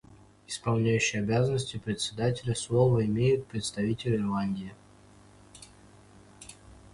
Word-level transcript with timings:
Исполняющий 0.47 1.19
обязанности 1.19 1.77
Председателя: 1.77 2.55
Слово 2.55 3.05
имеет 3.05 3.45
представитель 3.45 4.15
Ирландии. 4.15 4.73